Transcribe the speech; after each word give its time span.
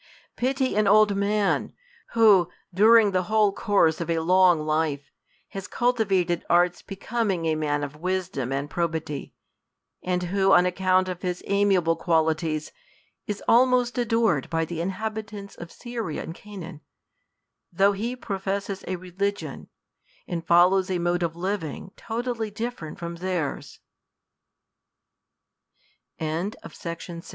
Pity 0.35 0.75
an 0.75 0.87
old 0.87 1.15
man, 1.15 1.73
v/ho, 2.15 2.49
during 2.73 3.11
the 3.11 3.25
whole 3.29 3.51
course 3.53 4.01
of 4.01 4.09
a 4.09 4.17
long 4.17 4.59
life, 4.65 5.11
has 5.49 5.67
culti 5.67 6.07
vated 6.07 6.43
arts 6.49 6.81
becoming 6.81 7.45
a 7.45 7.53
man 7.53 7.83
of 7.83 7.95
wisdom 7.97 8.51
and 8.51 8.67
probity, 8.67 9.35
ami 10.03 10.25
who, 10.25 10.53
on 10.53 10.65
account 10.65 11.07
of 11.07 11.21
his 11.21 11.43
amiable 11.45 11.95
qualities, 11.95 12.71
is 13.27 13.43
almos' 13.47 13.95
adored 13.95 14.49
by 14.49 14.65
the 14.65 14.81
inhabitants 14.81 15.53
of 15.53 15.71
Syria 15.71 16.23
and 16.23 16.33
Canaan, 16.33 16.81
though 17.71 17.91
he 17.91 18.15
j>fofesscs 18.17 18.83
a 18.87 18.95
religion, 18.95 19.67
and 20.27 20.43
follows 20.43 20.89
a 20.89 20.97
mode 20.97 21.21
of 21.21 21.35
living 21.35 21.91